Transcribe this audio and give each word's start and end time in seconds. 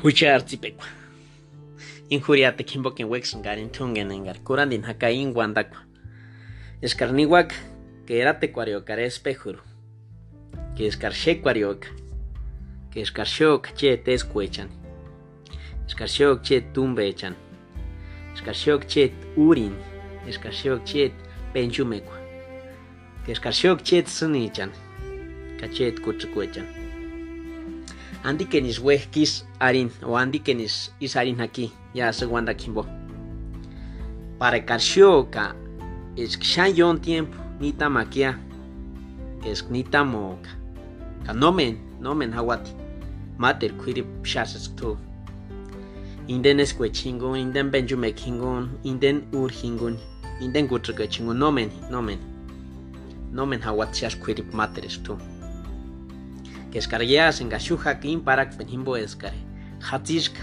Huchar 0.00 0.44
tzipekwa. 0.44 0.86
Injuriate 2.08 2.64
kimbo 2.64 2.90
ken 2.90 3.08
wex 3.08 3.36
ngarin 3.36 3.70
tungen 3.70 4.10
engar 4.10 4.38
kurandin 4.44 4.82
hakain 4.82 5.32
wandakwa. 5.34 5.78
Escarniwak 6.82 7.54
que 8.06 8.18
erate 8.18 8.52
cuarioca 8.52 8.94
espejuru. 9.00 9.60
Que 10.76 10.86
escarche 10.86 11.40
cuarioca. 11.40 11.88
Que 12.90 13.00
escarchok 13.00 13.72
che 13.74 13.96
tescuechan. 13.96 14.68
Escarchok 15.86 16.42
che 16.42 16.60
tumbechan. 16.72 17.36
Escarchok 18.34 18.86
che 18.86 19.12
urin. 19.36 19.74
Escarchok 20.26 20.84
che 20.84 21.12
penchumekwa. 21.52 22.18
Que 23.24 23.32
escarchok 23.32 23.82
che 23.82 24.04
sunichan. 24.06 24.72
Cachet 25.60 26.00
kuchucuechan. 26.00 26.81
Andi 28.24 28.46
kenis 28.46 28.78
wehkis 28.78 29.42
arin 29.58 29.90
o 30.06 30.14
andi 30.14 30.38
kenis 30.38 30.90
is 31.00 31.16
arin 31.16 31.40
aquí 31.40 31.72
ya 31.94 32.12
segunda 32.12 32.54
kimbo. 32.54 32.86
Para 34.38 34.64
carxioca 34.64 35.56
es 36.16 36.38
yon 36.76 37.00
tiempo 37.00 37.36
ni 37.58 37.72
tamaquia 37.72 38.38
es 39.44 39.68
ni 39.70 39.82
tamoca. 39.82 40.50
Ka 41.26 41.32
nomen 41.32 42.32
hawati. 42.32 42.70
Mater 43.38 43.72
kuiri 43.72 44.04
pshasas 44.22 44.68
tu. 44.76 44.96
Inden 46.28 46.60
esque 46.60 46.92
chingon, 46.92 47.36
inden 47.36 47.70
benjume 47.70 48.12
kingon, 48.14 48.70
inden 48.84 49.26
ur 49.32 49.50
hingon, 49.50 49.98
inden 50.40 50.68
gutrga 50.68 51.08
chingon 51.08 51.38
nomen 51.38 51.70
nomen. 51.90 52.18
Nomen 53.32 53.60
hawati 53.60 53.98
shas 54.00 54.14
kuiri 54.14 54.44
materes 54.52 55.02
tu. 55.02 55.18
Que 56.72 56.78
escargueas 56.78 57.40
en 57.42 57.50
gashuja 57.50 58.00
kin 58.00 58.24
parak 58.24 58.56
penhimbo 58.56 58.96
escare. 58.96 59.36
Hatishka, 59.80 60.40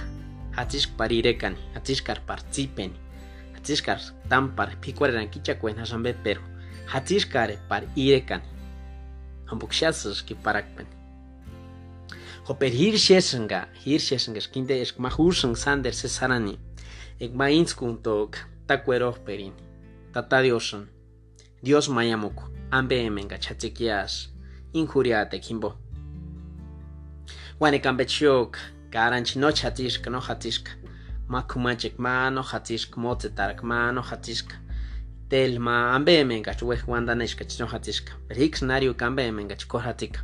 hatishk 0.55 0.95
parirekan, 0.95 1.57
hatishkar 1.73 2.21
participen, 2.25 2.93
hatishkar 3.55 3.99
tampar 4.29 4.77
picuaran 4.79 5.29
kicha 5.29 5.57
cuen 5.59 5.79
hasambe 5.79 6.13
pero, 6.23 6.41
hatishkare 6.85 7.57
par 7.67 7.83
irekan. 7.95 8.41
Hambukshasus 9.49 10.21
ki 10.21 10.35
parakpen. 10.35 10.85
Hoper 12.45 12.71
hirshesanga, 12.71 13.67
hirshesanga 13.83 14.41
skinde 14.41 14.79
esk 14.81 15.01
mahusang 15.01 15.57
sander 15.57 15.93
cesarani, 15.93 16.59
ek 17.19 17.33
mainskuntok 17.33 18.37
takuero 18.67 19.11
perin, 19.25 19.53
tatadiosan, 20.13 20.87
Dios 21.61 21.89
mayamuku, 21.89 22.43
ambe 22.71 23.01
emenga 23.01 23.37
chatzikias, 23.37 24.29
injuriate 24.73 25.41
kimbo. 25.41 25.88
Wani 27.59 27.79
kambechok, 27.79 28.57
karanch 28.89 29.35
no 29.35 29.51
chatishka 29.51 30.09
no 30.09 30.19
hatishka. 30.19 30.71
Ma 31.27 31.41
kumachek 31.41 31.99
ma 31.99 32.29
no 32.29 32.41
hatishka, 32.41 32.97
mote 32.97 33.29
tarak 33.29 33.63
ma 33.63 33.91
no 33.91 34.01
hatishka. 34.01 34.55
Tel 35.29 35.59
ma 35.59 35.93
ambe 35.95 36.23
menga 36.23 36.53
chwe 36.55 36.77
wanda 36.87 37.15
neshka 37.15 37.43
no 37.59 37.65
hatishka. 37.65 38.13
Rix 38.29 38.61
nario 38.61 38.93
kambe 38.93 39.31
menga 39.31 39.55
chko 39.55 39.77
hatika. 39.77 40.21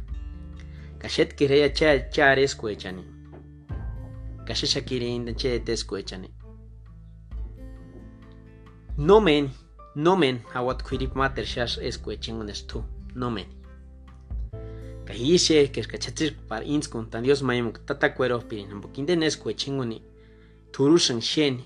Kashet 0.98 1.36
kireya 1.36 1.70
cha 1.70 2.00
cha 2.10 2.36
reskuechani. 2.36 3.04
Kashisha 4.46 4.82
kirin 4.82 5.26
de 5.26 5.34
che 5.34 5.60
teskuechani. 5.60 6.30
No 8.98 9.20
men, 9.20 9.50
no 9.96 10.16
men, 10.16 10.40
hawat 10.54 10.84
kwirip 10.84 11.16
mater 11.16 11.46
shash 11.46 11.78
eskuechingun 11.78 12.50
estu. 12.50 12.84
No 13.16 13.30
men. 13.30 13.46
Kaishe, 15.06 15.72
que 15.72 15.80
es 15.80 15.88
cachatir 15.88 16.36
par 16.48 16.64
ins 16.64 16.88
con 16.88 17.10
tan 17.10 17.24
dios 17.24 17.44
mayam 17.44 17.72
tata 17.86 18.16
cuero 18.16 18.40
pirin 18.48 18.74
un 18.74 18.82
poquín 18.82 19.06
chingoni. 19.56 20.02
Turusan 20.72 21.22
shen. 21.22 21.64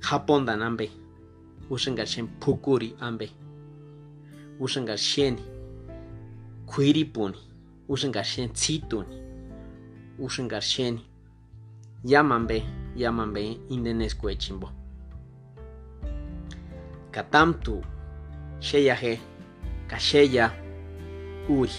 Japon 0.00 0.46
dan 0.46 0.62
ambe. 0.62 0.90
Usangar 1.68 2.06
shen 2.06 2.28
pukuri 2.40 2.94
ambe. 2.98 3.30
Usangar 4.58 4.98
shen 4.98 5.36
kuiripuni. 6.66 7.38
Usangar 7.88 8.24
shen 8.24 8.52
tzituni 8.52 9.28
usangar 10.18 10.62
shen 10.62 11.00
yamambe 12.04 12.62
yamambe 12.96 13.58
indenesco 13.70 14.34
chimbo. 14.34 14.70
Katamtu 17.10 17.82
sheyaje 18.60 19.20
kasheya, 19.88 20.50
kasheya. 20.50 20.67
Uri. 21.48 21.72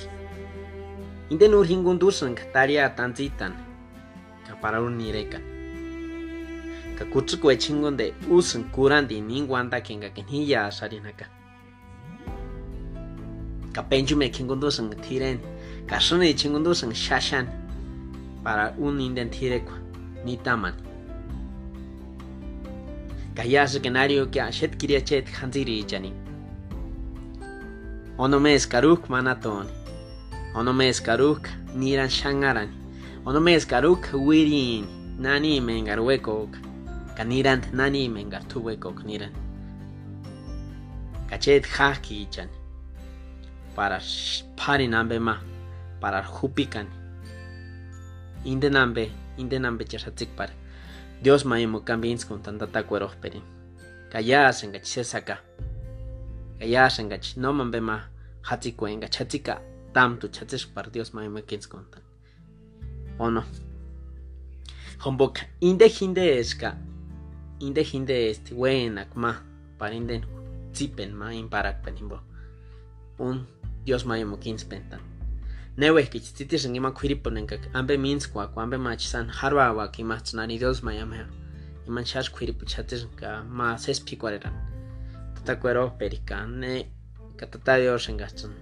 Inden 1.29 1.53
ur 1.53 1.65
hingundusan 1.65 2.35
taria 2.53 2.89
tanzitan 2.89 3.53
ka 4.47 4.57
para 4.61 4.81
un 4.81 4.97
nirekan. 4.97 5.41
Ka 6.97 7.05
kutsuko 7.05 7.53
chingon 7.53 7.97
de 7.97 8.13
usan 8.29 8.63
kurandi 8.73 9.21
ningwanda 9.21 9.79
kenga 9.81 10.09
kenhiya 10.09 10.71
sarinaka. 10.71 11.29
Ka 13.73 13.83
penjume 13.85 14.29
kingundusan 14.33 14.89
tiren 15.05 15.39
ka 15.87 15.99
sune 15.99 16.33
chingundusan 16.33 16.91
shashan 16.93 17.45
para 18.43 18.73
un 18.77 18.99
inden 18.99 19.29
tirekwa 19.29 19.77
ni 20.25 20.37
taman. 20.37 20.73
Ka 23.35 23.43
yasa 23.43 23.79
kenario 23.79 24.25
que 24.31 24.41
ashet 24.41 24.75
kiria 24.75 24.99
chet 25.05 25.29
hanziri 25.29 25.85
jani. 25.85 26.28
Onomes 28.19 28.67
karuk 28.67 29.07
manatoni. 29.07 29.71
Onomes 30.53 30.99
karuk 30.99 31.47
niran 31.73 32.09
shangaran. 32.11 32.67
Onomes 33.25 33.63
karuk 33.65 34.11
wirin 34.11 34.83
nani 35.17 35.61
mengar 35.61 36.03
wekok. 36.03 36.51
Kaniran 37.15 37.63
nani 37.71 38.09
mengar 38.09 38.43
tu 38.51 38.59
wekok 38.59 39.07
niran. 39.07 39.31
Kachet 41.29 41.63
haki 41.63 42.27
chan. 42.29 42.49
Para 43.73 44.01
parin 44.57 44.93
ambe 44.93 45.15
ma. 45.19 45.39
Para 46.01 46.21
jupikan. 46.21 46.87
Indenambe, 48.43 49.11
indenambe 49.37 49.85
chasatik 49.87 50.35
para. 50.35 50.51
Dios 51.23 51.45
maimo 51.45 51.85
cambiens 51.85 52.25
con 52.25 52.43
tanta 52.43 52.67
tacuero 52.67 53.09
perin. 53.21 53.43
Kayas 54.11 54.65
en 54.65 54.73
gachisesaka. 54.73 55.39
Kayas 56.59 56.99
en 56.99 57.09
gach 57.09 57.37
no 57.37 57.53
mambe 57.53 57.79
ma 57.79 58.01
hatsi 58.43 58.75
cuenga 58.75 59.07
chatika 59.07 59.61
tam 59.93 60.17
tu 60.19 60.27
chatis 60.27 60.65
par 60.65 60.89
Dios 60.91 61.13
ma 61.13 61.27
me 61.29 61.41
kins 61.41 61.67
contan. 61.67 62.03
O 63.17 63.29
no. 63.29 63.43
Hombok 64.99 65.39
inde 65.61 65.87
hinde 65.87 66.39
eska. 66.39 66.75
Inde 67.61 67.83
hinde 67.83 68.29
este 68.29 68.53
buena 68.53 69.05
ma 69.15 69.35
para 69.77 69.95
inden 69.95 70.25
zipen 70.73 71.15
ma 71.15 71.31
in 71.31 71.49
parak 71.49 71.81
penimbo. 71.83 72.19
Un 73.19 73.47
Dios 73.85 74.05
ma 74.05 74.15
mo 74.25 74.37
kins 74.37 74.63
pentan. 74.65 74.99
Newe 75.77 76.03
ki 76.11 76.19
titis 76.19 76.65
en 76.65 76.75
ima 76.75 76.91
kwiriponen 76.91 77.47
kak 77.47 77.69
ambe 77.73 77.97
mins 77.97 78.27
kwa 78.27 78.47
kwa 78.47 78.63
ambe 78.63 78.77
machisan 78.77 79.29
harwa 79.29 79.71
wa 79.71 79.87
ki 79.87 80.03
machnani 80.03 80.59
Dios 80.59 80.83
ma 80.83 80.91
yamha. 80.91 81.25
Iman 81.87 82.05
shash 82.05 82.29
kwiripu 82.31 82.65
chatis 82.65 83.07
ka 83.15 83.43
ma 83.43 83.77
ses 83.77 83.99
pikwareran. 83.99 84.78
Tata 85.49 85.61
cuero 85.61 85.97
pericane 85.97 86.91
katata 87.35 87.77
Dios 87.77 88.07
en 88.09 88.17
gaston. 88.17 88.53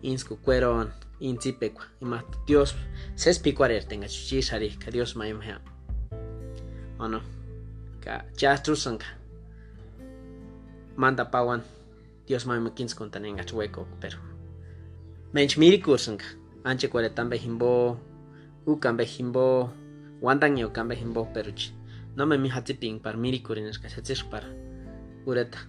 Insku 0.00 0.38
cuero 0.40 0.88
inzipekwa. 1.20 1.84
Ima 2.00 2.24
Dios 2.46 2.74
ses 3.14 3.38
pikwarer 3.38 3.84
tenga 3.84 4.08
chuchisari 4.08 4.70
ka 4.78 4.90
Dios 4.90 5.14
ma 5.14 5.26
yamha. 5.26 5.60
O 6.98 7.06
no. 7.06 7.20
Chastrusan 8.34 8.96
ka. 8.96 9.06
Manda 10.96 11.30
pawan. 11.30 11.62
Dios 12.26 12.46
ma 12.46 12.54
yamkins 12.54 12.94
kontanenga 12.94 13.44
chueco 13.44 13.86
pero. 14.00 14.16
Mench 15.34 15.58
mirikursan 15.58 16.16
ka. 16.16 16.24
Anche 16.64 16.88
cuaretambe 16.88 17.36
himbo. 17.36 18.00
Ukambe 18.64 19.04
himbo. 19.04 19.70
Wandan 20.22 20.56
yo 20.56 20.72
kambe 20.72 20.96
himbo 20.96 21.28
peruchi. 21.34 21.74
No 22.16 22.24
me 22.24 22.38
mi 22.38 22.48
hatiping 22.48 23.02
par 23.02 23.18
mirikurin 23.18 23.66
es 23.66 23.78
que 23.78 23.88
para. 24.30 24.48
Ureta. 25.26 25.68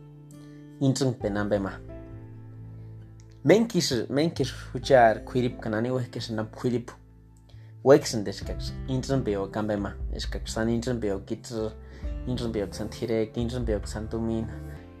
ma. 1.59 1.71
Menkis 3.43 4.09
menkis 4.09 4.53
huchar 4.73 5.23
kwirip 5.25 5.59
kanani 5.61 5.91
weh 5.91 6.09
kes 6.11 6.29
nam 6.29 6.47
kwirip. 6.47 6.91
wexen 7.83 8.23
deskaks 8.23 8.73
intren 8.87 9.23
beo 9.23 9.47
kambema 9.47 9.93
eskak 10.13 10.47
san 10.47 10.69
intren 10.69 10.99
beo 10.99 11.19
kitr 11.19 11.71
intren 12.27 12.51
beo 12.51 12.67
san 12.71 12.89
tirek 12.89 13.37
intren 13.37 13.65
beo 13.65 13.79
san 13.85 14.07
tumin 14.07 14.45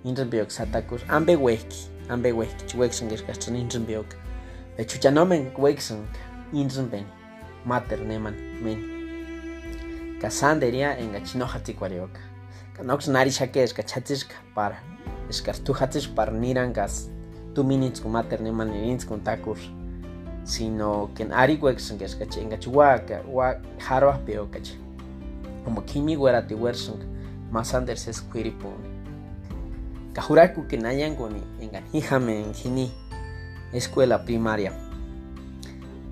intren 0.03 0.29
beo 0.29 0.49
satakus 0.49 1.01
ambe 1.07 1.35
weki 1.35 1.89
ambe 2.09 2.31
weki 2.33 2.65
chwexen 2.65 3.09
geskas 3.09 3.39
tren 3.39 3.55
intren 3.55 3.85
beo 3.85 4.03
be 4.77 4.85
chuchanomen 4.85 5.51
wexen 5.57 6.07
intren 6.53 6.89
ben 6.89 7.05
mater 7.65 7.99
neman 7.99 8.33
men 8.63 8.79
kasanderia 10.21 10.97
enga 10.97 11.21
chino 11.21 11.45
hatsikwarioka 11.45 12.21
kanox 12.77 13.07
nari 13.07 13.31
shakes 13.31 13.73
kachatzishka 13.73 14.35
para 14.55 14.81
eskar 15.20 15.20
tu 15.20 15.20
hatzish 15.20 15.20
para 16.15 16.31
nirangas 16.31 17.09
tu 17.53 17.63
minits 17.63 18.03
mater 18.05 18.41
neman 18.41 18.71
nirins 18.71 19.05
con 19.05 19.21
takur 19.21 19.57
sino 20.43 21.09
que 21.15 21.23
en 21.23 21.33
ari 21.33 21.57
wexen 21.61 21.97
que 21.97 22.05
escache 22.05 22.41
en 22.41 22.49
gachuaca 22.49 23.21
wa 23.27 23.57
harwa 23.87 24.17
peo 24.25 24.49
cache. 24.49 24.77
Como 25.63 25.85
kimi 25.85 26.17
wera 26.17 26.47
ti 26.47 26.55
werson 26.55 26.99
más 27.51 27.73
ander 27.73 27.97
se 27.97 28.13
squiripun 28.13 28.73
kahuraku 30.13 30.67
que 30.67 30.77
nayan 30.77 31.15
goni 31.15 31.41
en 31.59 31.75
en 32.29 32.53
gini 32.53 32.91
escuela 33.71 34.25
primaria. 34.25 34.73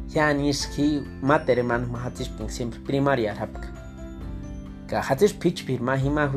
Ya 0.08 0.34
ni 0.34 0.54
ski 0.54 1.04
matere 1.22 1.64
man 1.64 1.92
mahatis 1.92 2.30
siempre 2.48 2.80
primaria 2.80 3.34
rapka 3.34 3.68
ka 4.88 5.02
hatis 5.02 5.34
pitch 5.34 5.66
pir 5.66 5.82
mahima 5.82 6.28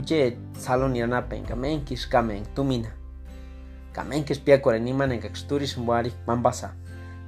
huje 0.53 0.61
salon 0.61 0.97
irana 0.97 1.23
pen 1.29 1.45
kamen 1.45 1.85
kamen 2.11 2.45
tumina. 2.55 2.89
Kamen 3.93 4.25
kis 4.25 4.39
pia 4.39 4.59
koreniman 4.59 5.13
en 5.13 5.21
kaksturis 5.21 5.77
muari 5.77 6.13
pambasa 6.27 6.75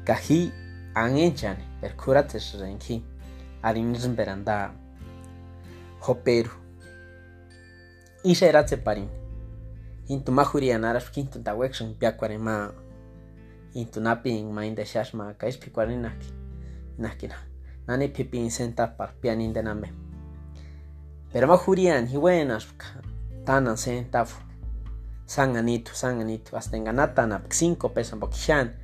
kahi 0.07 0.53
angenchan 0.95 1.57
perkurates 1.81 2.55
renki 2.61 3.03
arinizm 3.63 4.15
beranda. 4.15 4.73
Hoperu 6.01 6.51
isa 8.25 8.47
eratse 8.47 8.77
parin. 8.77 9.09
Intu 10.09 10.33
mahuri 10.33 10.73
anaras 10.73 11.11
kintu 11.11 11.43
tawexon 11.43 11.95
piakwarema 11.95 12.73
intu 13.75 14.01
napin 14.01 14.53
mainda 14.53 14.85
shashma 14.85 15.35
kais 15.39 15.57
pikwarinaki 15.57 16.29
nakina. 16.99 17.35
Nani 17.87 18.09
pipin 18.09 18.51
senta 18.51 18.87
par 18.87 19.13
pianin 19.21 19.53
denambe 19.53 20.05
pero 21.35 21.49
mahurian 21.49 22.07
hiwenas 22.07 22.63
tanan 23.45 23.77
sentafu 23.77 24.41
sanganito 25.27 25.95
sanganito 25.95 26.57
hasta 26.57 26.77
enganatana 26.77 27.39
5 27.49 27.95
pesos 27.95 28.19
bokishan 28.19 28.75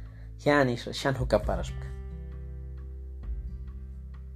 hiani 0.44 0.76
shan 0.76 1.14
hukaparashka 1.16 1.86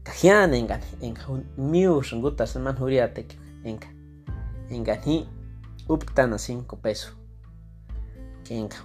kahian 0.04 0.54
engan 0.54 0.82
engan 1.00 1.44
mius 1.56 2.12
ngutas 2.12 2.56
man 2.56 2.76
huriate 2.76 3.26
enga 3.64 3.88
engan 4.70 5.00
hi 5.04 5.28
uptana 5.88 6.36
5 6.36 6.64
pesos. 6.80 7.12
Kenga 8.44 8.76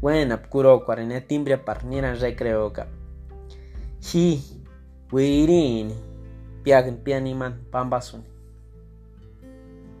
buena 0.00 0.36
puro 0.36 0.84
cuarene 0.84 1.20
timbre 1.20 1.58
parnira 1.58 2.14
recreo 2.14 2.72
ka 2.72 2.86
hi 4.00 4.40
wirin 5.12 5.92
piagin 6.62 6.96
pianiman 7.04 7.58
pambasun 7.72 8.22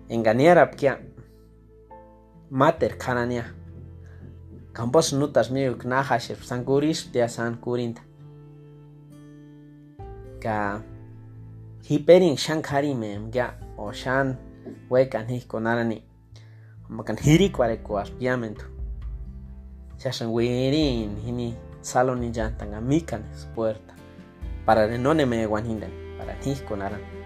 enganiara 0.08 0.66
pkia. 0.66 0.98
Mater 2.50 2.96
kanania 2.96 3.44
campos 4.72 5.12
nutas 5.12 5.50
miu 5.50 5.76
knahasher 5.76 6.36
sankuris 6.36 7.12
tia 7.12 7.28
san 7.28 7.56
kurinta. 7.56 8.02
Ka 10.40 10.80
hiperin 11.88 12.36
shankari 12.36 12.94
mem 12.94 13.30
ya 13.34 13.54
o 13.76 13.92
shan 13.92 14.36
wekan 14.90 15.28
hi 15.28 15.40
konarani 15.48 16.02
makan 16.88 17.16
hiri 17.16 17.50
kware 17.50 17.76
kuas 17.82 18.10
piamento 18.10 18.64
shashan 19.98 20.30
wirin 20.32 21.16
hini 21.24 21.54
saloni 21.82 22.30
jantanga 22.30 22.80
mikan 22.80 23.22
puerta. 23.54 23.94
Para 24.64 24.86
de 24.86 24.98
no 24.98 25.14
me 25.14 25.48
para 25.48 26.34
hi 26.44 27.17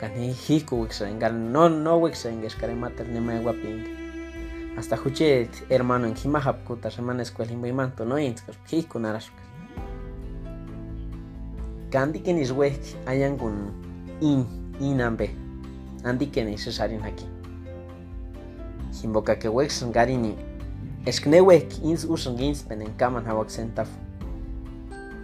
konaran 0.00 0.16
makan 0.16 0.16
hi 0.16 0.32
hi 0.32 0.64
ku 0.64 0.80
wixen 0.80 1.52
no 1.52 1.68
no 1.68 2.00
wixen 2.00 2.40
geskare 2.40 2.74
mater 2.74 3.06
ne 3.08 3.20
me 3.20 3.42
guaping 3.42 3.84
hasta 4.76 4.96
huchet 4.96 5.50
hermano 5.68 6.06
en 6.06 6.16
himahapkuta 6.16 6.90
semana 6.90 7.22
escuela 7.22 7.52
imbimanto 7.52 8.04
no 8.04 8.18
intzkas 8.18 8.56
hikunarashka 8.70 9.50
kandi 11.90 12.22
kenis 12.22 12.54
wek 12.54 12.78
ayangun 13.06 13.74
in 14.22 14.46
inambe. 14.80 15.34
Andi 16.06 16.30
kenis 16.30 16.64
cesarin 16.64 17.02
aquí. 17.02 17.26
Himboka 18.94 19.36
que 19.36 19.50
wek 19.50 19.70
sangarini 19.70 20.38
esknewek 21.06 21.82
ins 21.82 22.06
usan 22.06 22.38
ginspen 22.38 22.82
en 22.82 22.94
kaman 22.96 23.26
hawak 23.26 23.50
centaf 23.50 23.88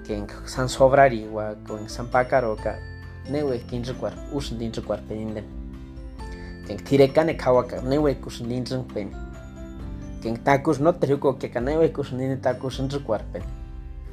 que 0.05 0.17
en 0.17 0.27
san 0.47 0.69
sobrari 0.69 1.29
wa 1.29 1.55
con 1.67 1.89
san 1.89 2.11
pácaro 2.11 2.57
kinzukwar 3.69 4.13
usan 4.33 4.59
dinzukwar 4.59 5.01
peninden 5.09 5.45
que 6.67 6.77
tirekane 6.77 7.37
kawaka 7.37 7.83
newek 7.83 8.27
usan 8.27 8.49
dinzun 8.49 8.85
pen 8.85 9.11
que 10.23 10.39
takus 10.39 10.81
no 10.81 10.93
te 10.93 11.07
rico 11.07 11.39
que 11.39 11.51
canebe 11.51 11.93
kus 11.93 12.13
ni 12.13 12.37
takus 12.37 12.81
en 12.81 12.89
cuarpen 12.89 13.43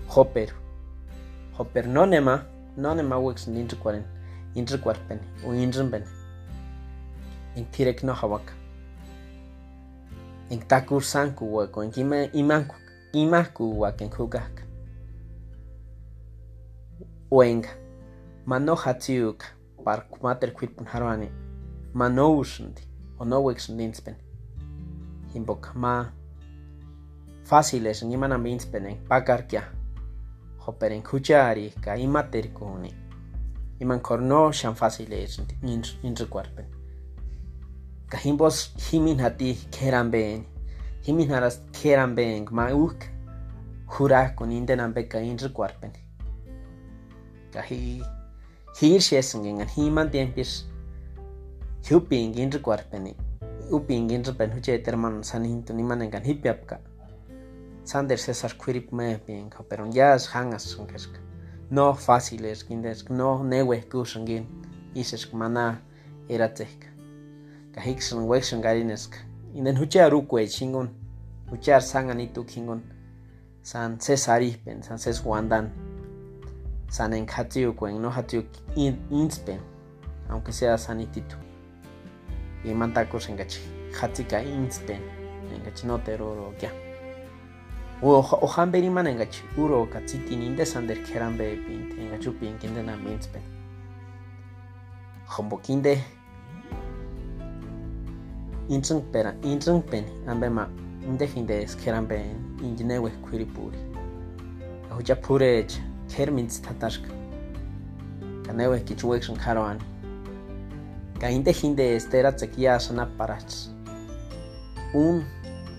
hopper. 0.07 0.49
Hopper 1.57 1.87
no 1.87 2.05
nema 2.05 2.45
no 2.77 2.95
nema 2.95 3.17
wex 3.17 3.47
ni 3.47 3.67
cuaren. 3.81 4.03
In 4.55 4.65
cuarpen 4.65 5.19
o 5.45 5.53
in 5.53 5.71
ben 5.89 6.03
in 7.55 7.65
tirek 7.71 8.03
no 8.03 8.13
hawak 8.13 8.53
en 10.49 10.59
takus 10.67 11.05
sanku 11.05 11.45
wa 11.55 11.67
con 11.67 11.91
kime 11.91 12.29
imanku 12.33 12.75
imaku 13.13 13.79
wa 13.79 13.91
ken 13.91 14.09
hugak 14.09 14.63
wenga 17.31 17.82
mano 18.45 18.75
hatsiuk 18.75 19.43
par 19.85 20.05
mater 20.21 20.53
kwit 20.53 20.85
harwani 20.85 21.29
mano 21.93 22.37
ushndi 22.37 22.81
o 23.19 23.25
no 23.25 23.43
wex 23.43 23.69
ninspen 23.69 24.15
himbok 25.33 25.75
ma. 25.75 26.11
Fáciles 27.43 28.03
ni 28.03 28.17
mana 28.17 28.37
minspenen 28.37 28.97
pakarkia 29.07 29.63
hoperen 30.57 31.03
kuchari 31.03 31.69
ka 31.81 31.97
imater 31.97 32.53
kuni 32.53 32.93
iman 33.79 33.99
korno 33.99 34.51
shan 34.51 34.75
fáciles 34.75 35.41
in 36.03 36.15
recuerpen 36.15 36.65
ka 38.09 38.17
himbos 38.17 38.73
himin 38.77 39.19
hati 39.19 39.55
keran 39.71 40.11
ben. 40.11 40.45
Himin 41.03 41.29
keran 41.71 42.15
ben 42.15 42.47
ma 42.51 42.71
uk 42.71 42.95
hura 43.87 44.35
con 44.35 44.51
indenan 44.51 44.93
ka 44.93 45.19
hi 48.73 48.87
hir 48.89 49.01
shesen 49.01 49.45
ngan 49.45 49.69
himan 49.75 50.09
tiempis 50.09 50.65
huping 51.89 52.33
in 52.35 52.51
recuerpen 52.51 53.13
upingin 53.71 54.23
repen 54.23 54.51
huche 54.51 54.77
terman 54.83 55.23
sanin 55.23 55.63
tu 55.63 55.73
ni 55.73 55.83
manen 55.83 56.11
kan 56.11 56.23
hipiapka 56.23 56.79
sander 57.83 58.17
cesar 58.17 58.57
quirip 58.57 58.91
me 58.91 59.17
ping 59.25 59.49
pero 59.69 59.85
ya 59.93 60.15
es 60.15 60.27
hangas 60.33 60.77
no 61.69 61.93
fáciles 61.93 62.63
kindesk 62.63 63.09
no 63.09 63.43
newe 63.43 63.81
kusangin 63.89 64.45
ises 64.95 65.33
mana 65.33 65.81
eratek 66.29 66.89
kahiksun 67.75 68.27
wexun 68.27 68.61
garinesk 68.61 69.15
inden 69.53 69.77
huche 69.77 70.01
arukwe 70.01 70.47
chingon 70.47 70.89
huche 71.49 71.81
sangan 71.81 72.19
itu 72.19 72.43
kingon 72.45 72.81
san 73.61 73.97
cesari 73.99 74.57
pen 74.65 74.83
san 74.83 74.97
ses 74.97 75.25
wandan 75.25 75.69
san 76.89 77.13
en 77.13 77.27
hatiu 77.27 77.73
kwen 77.73 78.01
no 78.01 78.09
hatiu 78.09 78.43
inspen 79.09 79.59
aunque 80.29 80.51
sea 80.51 80.77
sanitito. 80.77 81.35
Y 82.63 82.73
mantacos 82.73 83.29
en 83.29 83.37
gachi 83.37 83.59
hatika 84.01 84.41
inspen 84.41 85.01
en 85.53 85.63
gachi 85.63 85.87
no 85.87 85.99
teroro 85.99 86.53
ya 86.61 86.71
ojan 88.01 88.71
beriman 88.71 89.07
en 89.07 89.17
gachi 89.17 89.43
uro 89.57 89.85
katsiti 89.85 90.35
ninde 90.35 90.65
sander 90.65 90.97
keran 91.03 91.37
be 91.37 91.55
pint 91.55 91.99
en 91.99 92.09
gachu 92.09 92.31
pin 92.39 92.57
kinde 92.57 92.83
na 92.83 92.95
minspen 92.97 93.41
hombo 95.25 95.57
kinde 95.57 96.03
intsung 98.69 99.01
pera 99.11 99.33
intsung 99.43 99.81
pen 99.81 100.05
ambe 100.27 100.49
ma 100.49 100.67
inde 101.03 101.25
hinde 101.25 101.63
es 101.63 101.75
keran 101.75 102.07
be 102.07 102.19
injine 102.63 102.99
we 102.99 103.09
kwiripuri 103.09 103.77
ahuja 104.91 105.15
pure 105.15 105.67
kermins 106.15 106.61
tatashka 106.61 107.09
kanewe 108.45 108.79
kichuwekshon 108.79 109.37
karoani 109.37 109.93
Kainte 111.23 111.51
hinde 111.51 111.95
este 111.95 112.17
era 112.19 112.31
tsekia 112.31 112.79
sana 112.79 113.05
parach. 113.17 113.53
Un 114.93 115.23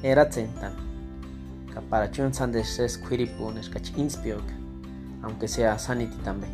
era 0.02 0.24
tsentan. 0.24 0.72
Kaparachun 1.74 2.32
sandes 2.32 2.78
es 2.78 2.96
quiripun 2.96 3.58
es 3.58 3.68
kach 3.68 3.92
inspiok. 3.96 4.64
aunque 5.22 5.48
sea 5.48 5.78
sanity 5.78 6.16
también. 6.24 6.52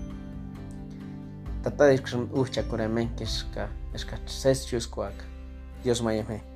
Tata 1.62 1.84
de 1.84 2.02
ucha 2.32 2.62
kuremen 2.64 3.14
que 3.14 3.24
es 3.24 3.44
ka 3.54 3.68
es 3.94 4.04
ka 4.04 4.18
ses 4.26 4.66
Dios 5.84 6.02
mayame. 6.02 6.49